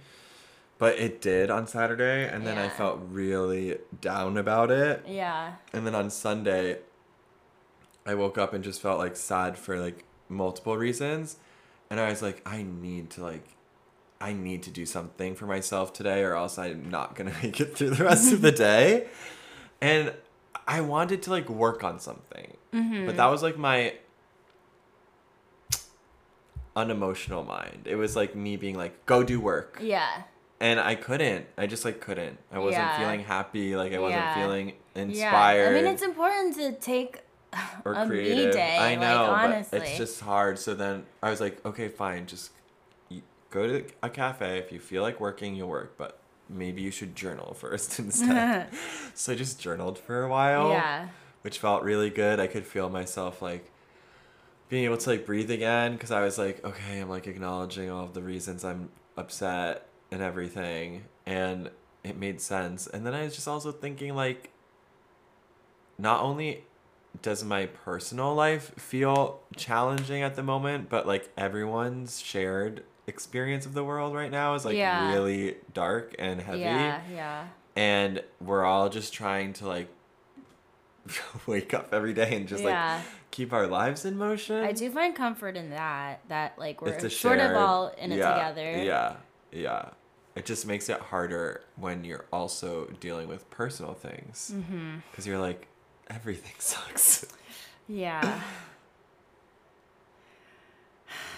[0.79, 5.05] But it did on Saturday and then I felt really down about it.
[5.07, 5.53] yeah.
[5.71, 6.79] And then on Sunday,
[8.05, 11.37] I woke up and just felt like sad for like multiple reasons.
[11.89, 13.45] And I was like, I need to like,
[14.19, 17.59] I need to do something for myself today or else I'm not going to make
[17.59, 19.07] it through the rest of the day.
[19.81, 20.13] And
[20.67, 22.57] I wanted to like work on something.
[22.71, 23.15] But mm-hmm.
[23.17, 23.93] that was like my
[26.75, 27.83] unemotional mind.
[27.85, 30.23] It was like me being like, go do work Yeah.
[30.59, 31.45] and I couldn't.
[31.57, 32.39] I just like couldn't.
[32.51, 32.97] I wasn't Yeah.
[32.99, 33.75] feeling happy.
[33.75, 34.35] Like I wasn't Yeah.
[34.35, 35.01] feeling Yeah.
[35.01, 37.21] inspired I mean, it's important to take
[37.85, 38.53] or a me creative.
[38.53, 38.77] day.
[38.77, 39.79] I know, like, but honestly.
[39.79, 40.59] it's just hard.
[40.59, 42.51] So then I was like, okay, fine, just
[43.49, 44.57] go to a cafe.
[44.57, 45.97] If you feel like working, you'll work.
[45.97, 48.67] But maybe you should journal first instead.
[49.13, 51.09] so I just journaled for a while, yeah.
[51.41, 52.39] which felt really good.
[52.39, 53.69] I could feel myself like
[54.69, 58.03] being able to like breathe again because I was like, okay, I'm like acknowledging all
[58.03, 61.69] of the reasons I'm upset and everything, and
[62.03, 62.87] it made sense.
[62.87, 64.49] And then I was just also thinking like,
[65.97, 66.63] not only
[67.21, 73.73] does my personal life feel challenging at the moment, but like everyone's shared experience of
[73.73, 75.13] the world right now is like Yeah.
[75.13, 76.61] really dark and heavy.
[76.61, 77.47] Yeah, yeah.
[77.75, 79.87] And we're all just trying to like
[81.47, 82.95] wake up every day and just Yeah.
[82.97, 84.63] like keep our lives in motion.
[84.63, 86.21] I do find comfort in that.
[86.29, 88.83] That like we're a sort of all in it yeah, together.
[88.83, 89.15] Yeah,
[89.51, 89.89] yeah.
[90.35, 94.51] It just makes it harder when you're also dealing with personal things.
[94.55, 94.97] Mm-hmm.
[95.11, 95.67] Because you're like,
[96.09, 97.25] everything sucks.
[97.87, 98.41] Yeah.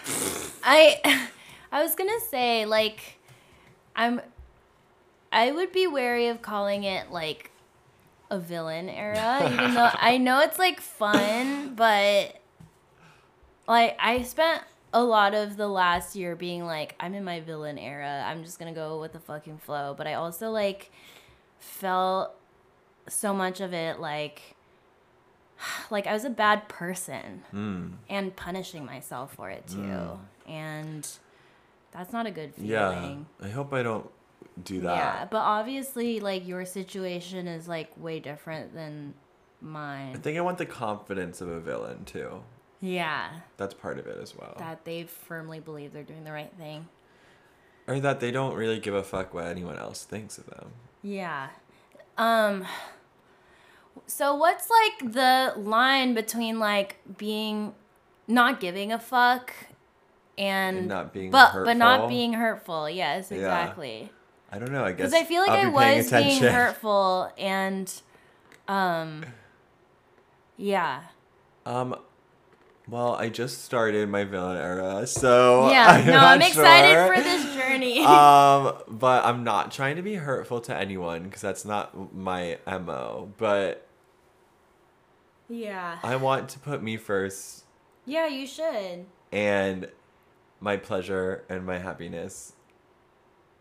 [0.62, 1.28] I
[1.72, 3.18] I was gonna say like
[3.94, 4.20] I'm
[5.32, 7.50] I would be wary of calling it like
[8.30, 12.40] a villain era, even though I know it's like fun, but
[13.68, 17.78] like I spent a lot of the last year being like, I'm in my villain
[17.78, 18.24] era.
[18.26, 19.94] I'm just gonna go with the fucking flow.
[19.96, 20.90] But I also like
[21.58, 22.34] felt
[23.08, 24.55] so much of it like
[25.90, 27.92] like I was a bad person Mm.
[28.08, 29.78] and punishing myself for it too.
[29.78, 30.18] Mm.
[30.46, 31.08] And
[31.92, 33.26] that's not a good feeling.
[33.40, 33.46] Yeah.
[33.46, 34.08] I hope I don't
[34.62, 34.96] do that.
[34.96, 39.14] Yeah, but obviously like your situation is like way different than
[39.60, 40.12] mine.
[40.14, 42.42] I think I want the confidence of a villain too.
[42.80, 44.54] Yeah, That's part of it as well.
[44.58, 46.86] that they firmly believe they're doing the right thing.
[47.88, 50.70] or that they don't really give a fuck what anyone else thinks of them.
[51.02, 51.48] Yeah.
[52.18, 52.66] Um
[54.06, 57.74] so what's like the line between like being
[58.28, 59.52] not giving a fuck
[60.38, 62.88] and, And not being but but not being hurtful.
[62.90, 63.38] Yes, Yeah.
[63.38, 64.10] exactly.
[64.52, 64.84] I don't know.
[64.84, 67.92] I guess Because I feel like I was being hurtful and
[68.68, 69.24] um
[70.56, 71.02] yeah.
[71.64, 71.96] Um,
[72.88, 77.14] well, I just started my villain era, so Yeah, I'm no, I'm excited sure.
[77.16, 78.00] for this journey.
[78.04, 83.32] um, but I'm not trying to be hurtful to anyone because that's not my mo.
[83.36, 83.85] But
[85.48, 85.98] yeah.
[86.02, 87.64] I want to put me first
[88.04, 89.06] Yeah, you should.
[89.32, 89.88] and
[90.60, 92.52] my pleasure and my happiness.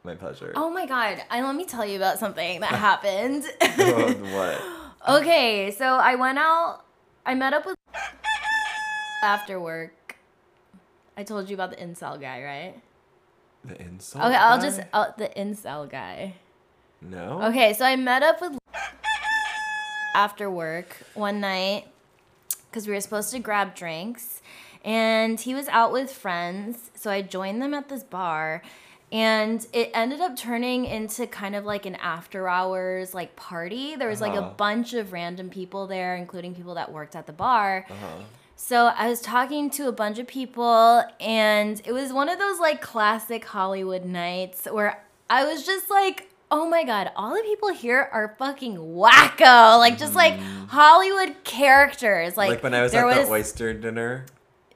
[0.03, 0.53] My pleasure.
[0.55, 1.23] Oh my god.
[1.31, 3.43] I let me tell you about something that happened.
[4.33, 4.61] what?
[5.07, 6.81] Okay, so I went out.
[7.27, 7.75] I met up with
[9.23, 10.17] after work.
[11.15, 12.75] I told you about the incel guy, right?
[13.63, 14.25] The insult.
[14.25, 14.63] Okay, I'll guy?
[14.63, 16.33] just uh, the incel guy.
[17.01, 17.39] no.
[17.43, 18.57] Okay, so I met up with
[20.15, 21.87] after work one night
[22.69, 24.41] because we were supposed to grab drinks,
[24.83, 26.91] and he was out with friends.
[26.95, 28.61] So I joined them at this bar,
[29.11, 33.95] and it ended up turning into kind of like an after hours like party.
[33.95, 34.53] There was like a Uh-huh.
[34.57, 37.85] bunch of random people there, including people that worked at the bar.
[37.89, 38.23] Uh-huh.
[38.57, 42.59] So I was talking to a bunch of people, and it was one of those
[42.59, 47.73] like classic Hollywood nights where I was just like, oh my god, all the people
[47.73, 49.77] here are fucking wacko.
[49.79, 52.37] Like, just like Hollywood characters.
[52.37, 54.25] Like, Like, when I was at the oyster dinner.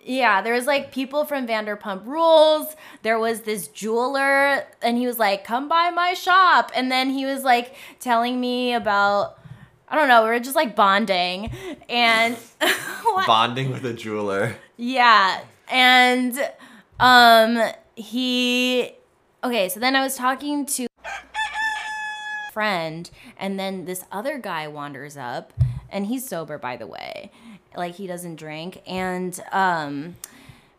[0.03, 2.75] yeah, there was like people from Vanderpump Rules.
[3.03, 7.25] There was this jeweler, and he was like, "Come by my shop," and then he
[7.25, 9.35] was like telling me about.
[9.91, 10.21] I don't know.
[10.23, 11.49] We were just like bonding,
[11.89, 12.37] and?
[13.25, 14.55] Bonding with a jeweler.
[14.77, 15.41] Yeah.
[15.67, 16.39] And
[16.99, 17.59] um
[17.95, 18.91] he
[19.43, 20.87] okay, so then I was talking to
[22.59, 25.53] friend and then this other guy wanders up
[25.89, 27.31] and he's sober by the way.
[27.73, 30.17] Like he doesn't drink and um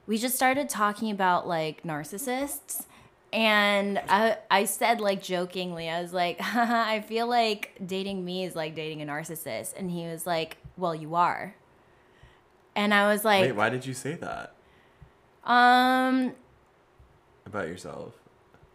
[0.07, 2.85] we just started talking about like narcissists
[3.33, 8.55] and I, I said like jokingly i was like i feel like dating me is
[8.55, 11.55] like dating a narcissist and he was like well you are
[12.75, 14.55] and i was like Wait, why did you say that
[15.45, 16.33] um,
[17.47, 18.20] about yourself?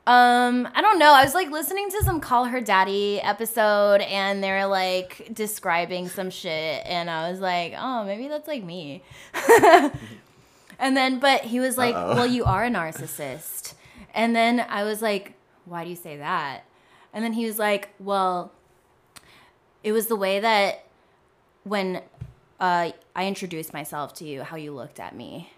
[0.08, 1.12] Um, I don't know.
[1.13, 6.30] I was like listening to some Call Her Daddy episode and they're like describing some
[6.30, 9.02] shit and I was like, "Oh, maybe that's like me."
[10.78, 12.15] and then but he was like, Uh-oh.
[12.15, 13.74] "Well, you are a narcissist."
[14.13, 15.34] And then I was like,
[15.65, 16.65] "Why do you say that?"
[17.12, 18.52] And then he was like, "Well,
[19.84, 20.86] it was the way that
[21.63, 22.04] when
[22.60, 25.52] uh, I introduced myself to you, how you looked at me."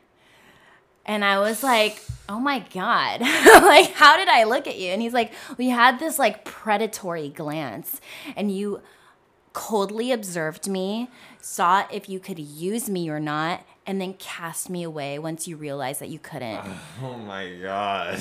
[1.07, 3.21] And I was like, oh my God.
[3.21, 4.89] like, how did I look at you?
[4.91, 8.01] And he's like, we had this like predatory glance,
[8.35, 8.81] and you
[9.53, 11.09] coldly observed me,
[11.41, 15.55] saw if you could use me or not, and then cast me away once you
[15.55, 16.61] realized that you couldn't.
[17.01, 18.19] Oh my god.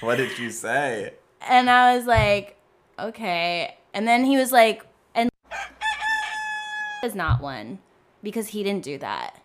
[0.00, 1.12] what did you say?
[1.40, 2.58] And I was like,
[2.98, 3.76] okay.
[3.92, 4.82] And then he was like,
[5.14, 5.30] and
[7.04, 7.78] is not one
[8.22, 9.40] because he didn't do that.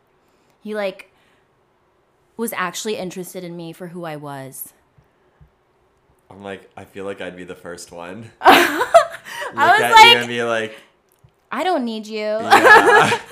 [0.61, 1.10] He like
[2.37, 4.73] was actually interested in me for who I was.
[6.29, 8.21] I'm like, I feel like I'd be the first one.
[8.21, 8.85] Look I
[9.55, 10.77] was at like- you and be like,
[11.51, 12.19] I don't need you.
[12.19, 13.19] yeah.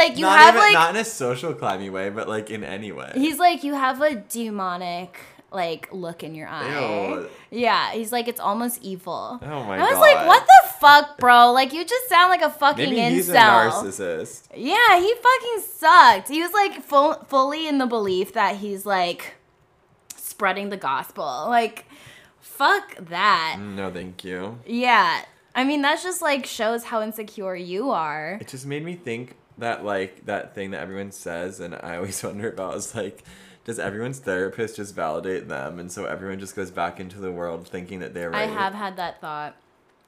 [0.00, 2.64] like you not have even, like not in a social climbing way, but like in
[2.64, 3.12] any way.
[3.14, 5.18] he's like you have a demonic
[5.52, 7.10] like look in your eye.
[7.12, 7.28] Ew.
[7.50, 9.38] Yeah, he's like it's almost evil.
[9.42, 9.80] Oh my god.
[9.80, 10.00] I was God.
[10.00, 11.52] like, what the fuck, bro?
[11.52, 13.10] Like you just sound like a fucking Maybe incel.
[13.14, 14.48] he's a narcissist.
[14.54, 16.28] Yeah, he fucking sucked.
[16.28, 19.34] He was like full, fully in the belief that he's like
[20.16, 21.46] spreading the gospel.
[21.48, 21.84] Like,
[22.40, 23.56] fuck that.
[23.58, 24.58] Mm, no, thank you.
[24.66, 25.24] Yeah.
[25.54, 28.38] I mean, that's just like shows how insecure you are.
[28.40, 32.22] It just made me think that like that thing that everyone says, and I always
[32.24, 33.24] wonder about is like,
[33.64, 37.68] does everyone's therapist just validate them, and so everyone just goes back into the world
[37.68, 39.56] thinking that they're I have had that thought.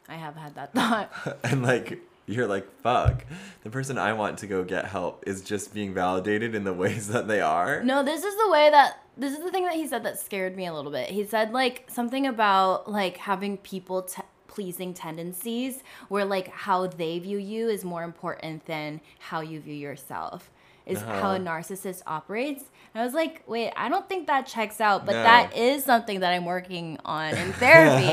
[0.08, 1.38] I have had that thought.
[1.44, 3.24] and like you're like fuck
[3.64, 7.08] the person i want to go get help is just being validated in the ways
[7.08, 9.86] that they are No, this is the way that this is the thing that he
[9.86, 11.10] said that scared me a little bit.
[11.10, 17.18] He said like something about like having people te- pleasing tendencies where like how they
[17.18, 20.50] view you is more important than how you view yourself.
[20.86, 21.38] Is how a Uh-huh.
[21.38, 22.64] narcissist operates.
[22.94, 25.22] And I was like, wait, I don't think that checks out, but No.
[25.22, 28.08] that is something that I'm working on in therapy.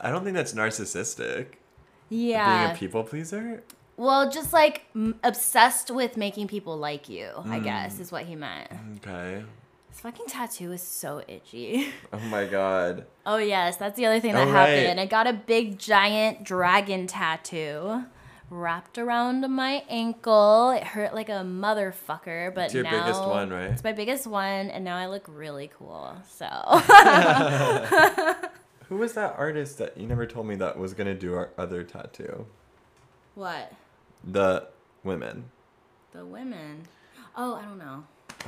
[0.00, 1.46] i don't think that's narcissistic
[2.10, 2.66] yeah.
[2.66, 3.62] being a people pleaser
[3.96, 7.62] well, just like m- obsessed with making people like you, I Mm.
[7.64, 8.68] guess, is what he meant.
[8.96, 9.44] okay
[9.88, 11.92] This fucking tattoo is so itchy.
[12.12, 14.68] oh my god Oh yes, that's the other thing that Oh, right.
[14.68, 14.98] happened.
[15.00, 18.04] I got a big giant dragon tattoo
[18.50, 20.70] wrapped around my ankle.
[20.70, 23.70] It hurt like a motherfucker, but It's your now biggest one, right?
[23.70, 26.14] It's my biggest one, and now I look really cool.
[26.28, 26.46] So
[28.88, 31.82] who was that artist that you never told me that was gonna do our other
[31.82, 32.46] tattoo
[33.34, 33.72] what?
[34.22, 34.68] the
[35.02, 35.44] women
[36.12, 36.82] The women?
[37.36, 38.04] Oh, I don't know.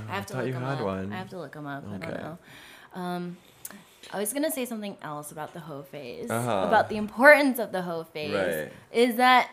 [0.08, 0.84] I have to thought look you them had up.
[0.84, 1.12] one.
[1.12, 1.84] I have to look them up.
[1.88, 2.38] I don't know.
[2.94, 3.36] Um,
[4.12, 6.64] I was gonna say something else about the hoe phase, Uh-huh.
[6.68, 8.32] about the importance of the hoe phase.
[8.34, 8.72] Right.
[8.92, 9.50] Is that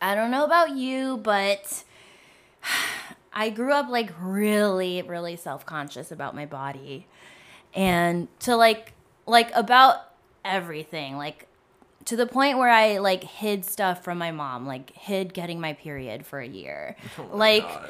[0.00, 1.84] I don't know about you, but
[3.32, 7.06] I grew up like really, really self conscious about my body,
[7.74, 8.92] and to like
[9.26, 9.96] like about
[10.44, 11.46] everything, like
[12.06, 15.74] to the point where I like hid stuff from my mom, like hid getting my
[15.74, 17.88] period for a year, Oh like God.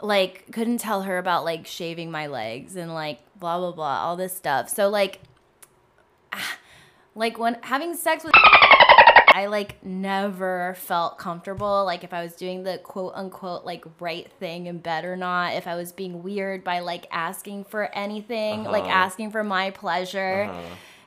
[0.00, 4.16] like couldn't tell her about like shaving my legs and like blah blah blah all
[4.16, 4.68] this stuff.
[4.70, 5.20] So like
[7.14, 8.32] like when having sex with
[9.40, 14.30] I like never felt comfortable like if I was doing the quote unquote like right
[14.38, 18.64] thing in bed or not, if I was being weird by like asking for anything,
[18.64, 18.92] like Uh-huh.
[18.92, 20.48] asking for my pleasure.
[20.50, 20.60] Uh-huh.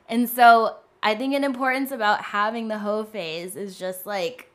[0.08, 4.50] And so I think an importance about having the hoe phase is just like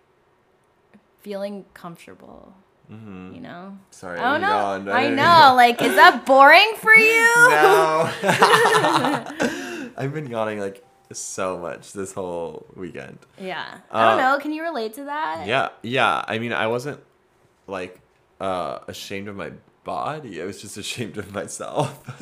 [1.21, 2.53] feeling comfortable.
[2.91, 3.35] Mhm.
[3.35, 3.77] You know?
[3.91, 4.47] Sorry, I don't know.
[4.49, 4.89] yawned.
[4.91, 5.53] I know.
[5.55, 7.49] Like, is that boring for you?
[7.49, 8.09] No.
[9.97, 13.19] I've been yawning like so much this whole weekend.
[13.39, 13.79] Yeah.
[13.91, 14.39] I don't Uh, know.
[14.39, 15.47] Can you relate to that?
[15.47, 16.23] Yeah, yeah.
[16.27, 16.99] I mean, I wasn't
[17.67, 17.99] like
[18.39, 19.51] uh, ashamed of my
[19.83, 20.41] body.
[20.41, 22.21] I was just ashamed of myself.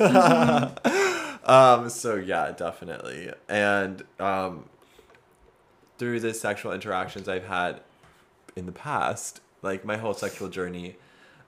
[1.44, 3.30] um, so yeah, definitely.
[3.48, 4.68] And um,
[5.98, 7.80] through the sexual interactions I've had
[8.56, 10.96] in the past, like my whole sexual journey,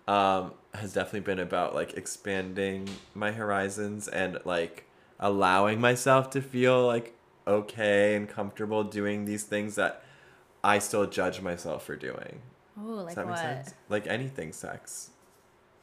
[0.09, 4.85] um, has definitely been about like expanding my horizons and like
[5.19, 7.15] allowing myself to feel like
[7.51, 10.03] okay and comfortable doing these things that
[10.63, 12.43] I still judge myself for doing.
[12.77, 13.33] Does like that what?
[13.35, 13.75] make sense?
[13.89, 15.11] Like anything sex.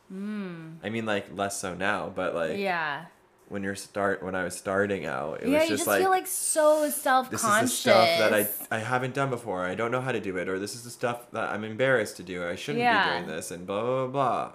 [0.09, 0.75] Hmm.
[0.83, 3.05] I mean, like less so now, but like yeah.
[3.49, 6.01] when you're start when I was starting out, it yeah, was you just, just like,
[6.01, 7.41] feel like so self conscious.
[7.43, 9.65] this is the stuff that I I haven't done before.
[9.65, 12.17] I don't know how to do it, or this is the stuff that I'm embarrassed
[12.17, 12.47] to do.
[12.47, 13.19] I shouldn't Yeah.
[13.19, 14.51] be doing this, and blah blah blah.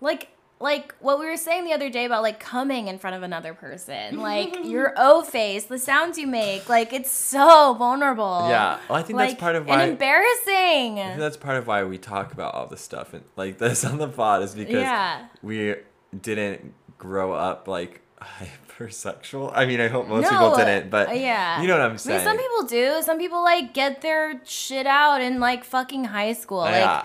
[0.00, 3.22] like like what we were saying the other day about like coming in front of
[3.22, 8.78] another person like your o face the sounds you make like it's so vulnerable Yeah,
[8.88, 11.84] well, I think that's part of and why- embarrassing I think that's part of why
[11.84, 15.26] we talk about all this stuff and like this on the pod is because Yeah.
[15.42, 15.74] we
[16.18, 19.52] didn't grow up like hypersexual.
[19.54, 21.96] I mean, I hope most no, people didn't, but yeah you know what I'm I
[21.96, 22.18] saying.
[22.18, 26.32] mean, some people do some people like get their shit out in like fucking high
[26.32, 27.04] school like yeah.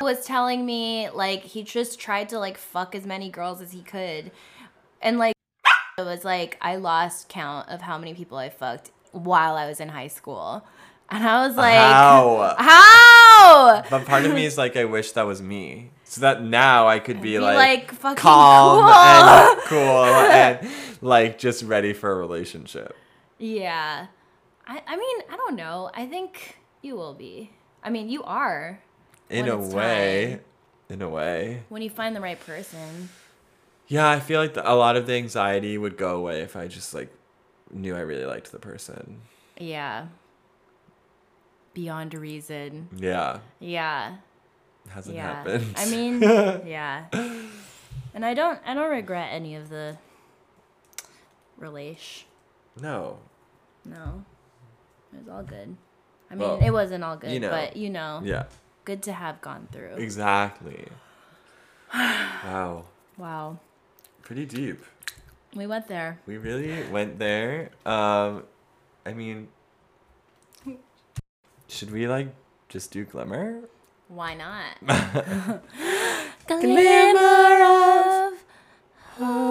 [0.00, 3.82] Was telling me like he just tried to like fuck as many girls as he
[3.82, 4.30] could.
[5.00, 5.34] And like
[5.98, 9.80] it was like i lost count of how many people i fucked while i was
[9.80, 10.64] in high school.
[11.10, 12.54] And i was like How?
[12.58, 13.82] how?
[13.90, 16.98] But part of me is like, I wish that was me, so that now I
[16.98, 18.90] could be, Be, like, like, fucking calm cool.
[18.90, 20.68] and cool and
[21.00, 22.94] like just ready for a relationship.
[23.38, 24.06] yeah.
[24.66, 25.90] I, I mean i don't know.
[25.94, 27.52] I think you will be.
[27.82, 28.80] I mean you are
[29.30, 30.30] In a way,
[30.88, 30.94] time.
[30.96, 31.62] in a way.
[31.68, 33.08] when you find the right person
[33.86, 36.66] Yeah, I feel like the, a lot of the anxiety would go away if I
[36.68, 37.12] just like
[37.70, 39.20] knew I really liked the person.
[39.58, 40.06] yeah
[41.74, 42.88] beyond reason.
[42.96, 43.38] Yeah.
[43.60, 44.16] Yeah.
[44.88, 45.22] Hasn't yeah.
[45.34, 45.74] happened.
[45.76, 46.20] I mean,
[46.66, 47.04] yeah.
[48.14, 49.96] And I don't I don't regret any of the
[51.56, 52.26] relation.
[52.80, 53.18] no.
[53.84, 54.24] No.
[55.12, 55.76] It was all good.
[56.30, 57.48] I mean, Well, it wasn't all good, you know.
[57.50, 58.44] but you know, Yeah.
[58.88, 59.96] Good to have gone through.
[59.96, 60.88] Exactly.
[61.92, 62.86] wow.
[63.18, 63.58] Wow.
[64.22, 64.82] Pretty deep.
[65.54, 66.20] We went there.
[66.24, 67.68] We really went there.
[67.84, 68.44] Um,
[69.04, 69.48] I mean,
[71.66, 72.28] should we like
[72.70, 73.68] just do glimmer?
[74.08, 74.80] Why not?
[76.46, 78.42] Glimmer of
[79.18, 79.44] hope.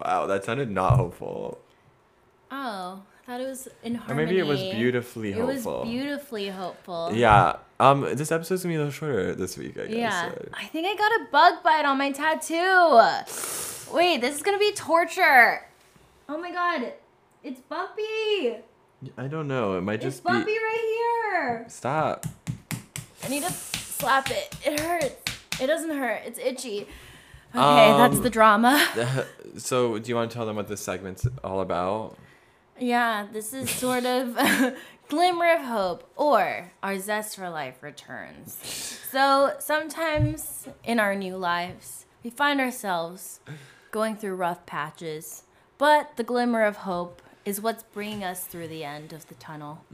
[0.00, 1.60] Wow, that sounded not hopeful.
[2.50, 5.76] Oh, thought it was in Or maybe it was beautifully hopeful.
[5.76, 7.10] It was beautifully hopeful.
[7.12, 7.56] Yeah.
[7.78, 9.96] Um, this episode's gonna be a little shorter this week, I guess.
[9.96, 10.30] Yeah.
[10.30, 13.94] so- I think I got a bug bite on my tattoo.
[13.94, 15.66] Wait, this is gonna be torture.
[16.28, 16.94] Oh my god.
[17.44, 18.56] It's bumpy.
[19.16, 19.76] I don't know.
[19.76, 20.58] It might It's just bumpy be.
[20.58, 21.64] right here.
[21.68, 22.26] Stop.
[23.24, 24.56] I need to slap it.
[24.64, 25.16] It hurts.
[25.60, 26.22] It doesn't hurt.
[26.24, 26.82] It's itchy.
[27.54, 28.84] Okay, that's Um, the drama.
[29.56, 32.16] so, do you want to tell them what this segment's all about?
[32.80, 34.76] Yeah, this is sort of a
[35.08, 38.54] glimmer of hope or our zest for life returns.
[39.10, 43.40] So sometimes in our new lives, we find ourselves
[43.90, 45.44] going through rough patches,
[45.78, 49.84] but the glimmer of hope is what's bringing us through the end of the tunnel.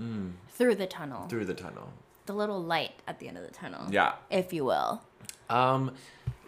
[0.51, 1.27] Through the tunnel.
[1.29, 1.93] Through the tunnel.
[2.27, 3.87] the little light at the end of the tunnel.
[3.91, 4.15] Yeah.
[4.31, 5.03] If you will.
[5.51, 5.93] Um,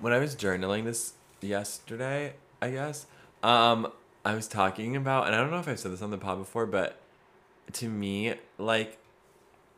[0.01, 2.33] when I was journaling this yesterday,
[2.63, 3.07] I guess,
[3.43, 3.93] um,
[4.27, 6.39] I was talking about, and I don't know if I've said this on the pod
[6.39, 6.99] before, but
[7.75, 8.99] to me, like,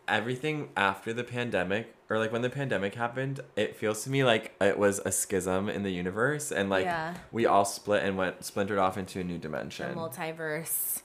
[0.07, 4.55] everything after the pandemic, or like when the pandemic happened, it feels to me like
[4.61, 7.15] it was a schism in the universe, and like Yeah.
[7.31, 9.95] we all split and went splintered off into a new The dimension.
[9.95, 11.03] multiverse.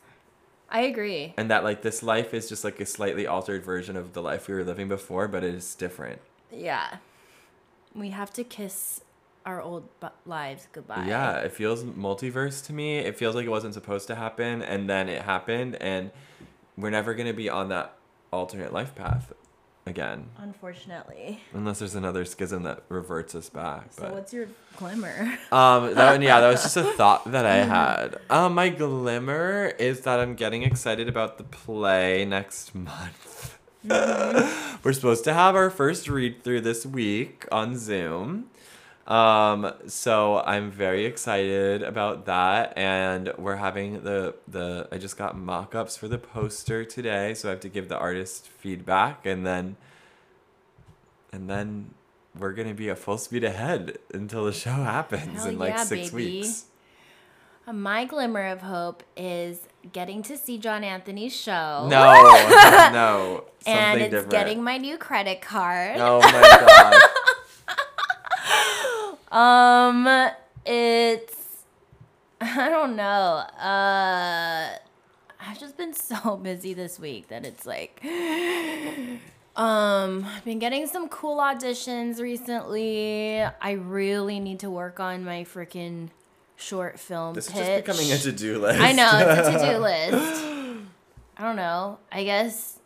[0.70, 1.34] I agree.
[1.38, 4.48] and that like this life is just like a slightly altered version of the life
[4.48, 6.20] we were living before, but it is different.
[6.50, 6.98] Yeah.
[7.94, 9.02] We have to kiss
[9.46, 11.06] our old bu- lives goodbye.
[11.08, 12.98] Yeah, it feels multiverse to me.
[13.00, 16.12] It feels like it wasn't supposed to happen, and then it happened, and
[16.78, 17.96] we're never gonna be on that
[18.32, 19.32] alternate life path
[19.86, 21.42] again, Unfortunately.
[21.54, 23.88] unless there's another schism that reverts us back.
[23.92, 25.38] So But what's your glimmer?
[25.52, 28.18] um, that yeah, that was just a thought that I had.
[28.30, 33.60] Um, my glimmer is that I'm getting excited about the play next month.
[34.84, 38.50] We're supposed to have our first read through this week on Zoom.
[39.08, 44.88] Um, so I'm very excited about that, and we're having the the.
[44.94, 48.48] I just got mock-ups for the poster today, so I have to give the artist
[48.48, 49.76] feedback, and then,
[51.34, 51.94] and then
[52.38, 55.84] we're gonna be at full speed ahead until the show happens Hell in like yeah,
[55.84, 56.26] six baby.
[56.40, 56.66] weeks.
[57.68, 61.88] Uh, My glimmer of hope is getting to see John Anthony's show.
[61.90, 62.14] No,
[62.94, 64.32] no, something and it's different.
[64.32, 65.98] getting my new credit card.
[66.00, 66.32] oh my
[66.68, 67.02] god.
[69.34, 70.30] Um,
[70.66, 71.66] it's
[72.42, 73.44] I don't know.
[73.60, 74.78] Uh,
[75.40, 78.00] I've just been so busy this week that it's like,
[79.56, 83.42] um, I've been getting some cool auditions recently.
[83.42, 86.10] I really need to work on my freaking
[86.56, 88.80] short film This is just becoming a to-do list.
[88.80, 90.44] I know it's a to-do list.
[91.38, 91.98] I don't know.
[92.12, 92.78] I guess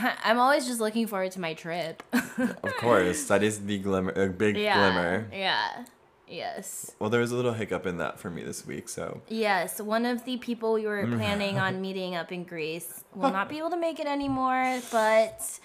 [0.24, 2.02] I'm always just looking forward to my trip.
[2.12, 4.74] Of course, that is the glimmer, a big yeah.
[4.78, 5.28] glimmer.
[5.32, 5.84] Yeah.
[6.28, 6.92] Yes.
[6.98, 10.06] Well, there was a little hiccup in that for me this week, so Yes, one
[10.06, 11.18] of the people we were mm.
[11.18, 15.60] planning on meeting up in Greece will not be able to make it anymore, but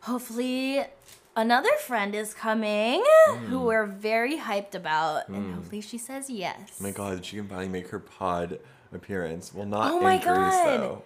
[0.00, 0.82] hopefully
[1.36, 3.64] another friend is coming who mm.
[3.64, 5.54] we're very hyped about, and mm.
[5.54, 6.78] hopefully she says yes.
[6.80, 8.58] oh my god, she can finally make her pod
[8.92, 9.54] appearance.
[9.54, 10.66] Well, not Oh in my Greece God.
[10.66, 11.02] though.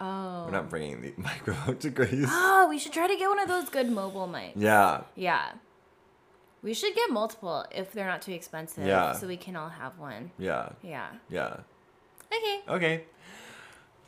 [0.00, 0.44] Oh.
[0.46, 2.26] We're not bringing the microphone to Greece.
[2.28, 4.52] Oh, we should try to get one of those good mobile mics.
[4.56, 5.50] yeah, Yeah.
[6.60, 8.84] We should get multiple if they're not too expensive.
[8.84, 9.12] Yeah.
[9.12, 10.32] So we can all have one.
[10.38, 11.08] yeah, Yeah.
[11.30, 11.58] yeah.
[12.32, 12.60] Okay.
[12.68, 13.04] Okay.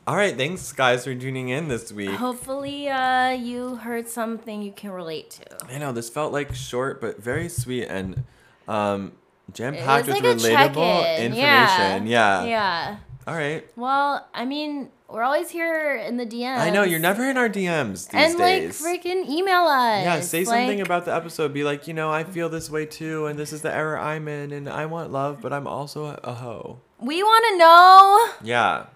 [0.07, 2.11] All right, thanks guys for tuning in this week.
[2.11, 5.45] Hopefully, uh, you heard something you can relate to.
[5.73, 8.25] I know this felt like short but very sweet and
[8.67, 9.13] um,
[9.53, 12.07] jam packed with like relatable information.
[12.09, 12.45] Yeah.
[12.45, 12.97] Yeah.
[13.31, 13.65] All right.
[13.77, 16.59] Well, I mean, we're always here in the DMs.
[16.59, 18.83] I know you're never in our DMs these and days.
[18.83, 20.03] like freaking email us.
[20.03, 21.55] yeah, say something about the episode.
[21.55, 24.27] Be like, you know, I feel this way too, and this is the error I'm
[24.27, 26.81] in, and I want love, but I'm also a, a hoe.
[26.99, 28.49] We want to know.
[28.49, 28.87] Yeah.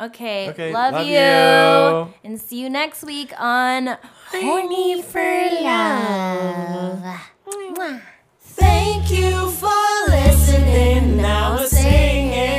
[0.00, 0.48] Okay.
[0.48, 1.12] Okay, Love, love you.
[1.12, 2.14] you.
[2.24, 3.98] And see you next week on
[4.30, 5.20] Horny for
[5.60, 7.02] Love.
[7.46, 8.00] Mwah.
[8.40, 9.68] Thank you for
[10.08, 11.18] listening.
[11.18, 12.57] Now we're singing.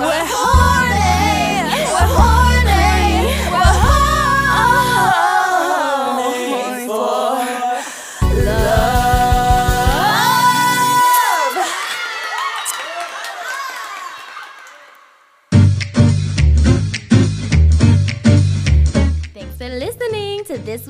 [0.00, 0.81] Sing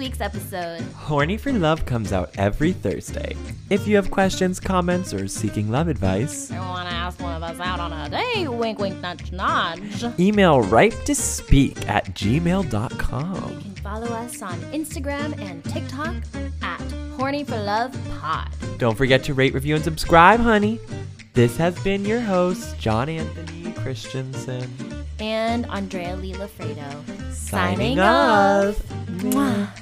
[0.03, 0.81] week's episode.
[0.97, 3.37] Horny for Love comes out every Thursday.
[3.71, 7.43] If you have questions, comments, or seeking love advice, I want to ask one of
[7.45, 8.49] us out on a date.
[8.49, 10.05] Wink, wink, nudge, nudge.
[10.19, 13.53] email ripe to speak at gmail.com.
[13.53, 16.17] You can follow us on Instagram and TikTok
[16.63, 16.81] at
[17.17, 18.49] Horny for Love Pod.
[18.79, 20.81] Don't forget to rate, review, and subscribe, honey.
[21.35, 24.69] This has been your host, John Anthony Christensen.
[25.21, 27.33] And Andrea Lee Lafredo.
[27.33, 28.81] Signing off.
[28.81, 28.89] off.
[29.07, 29.82] Mwah.